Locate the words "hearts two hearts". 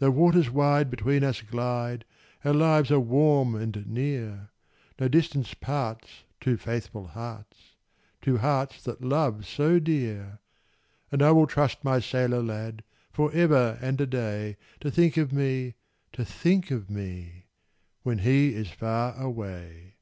7.06-8.82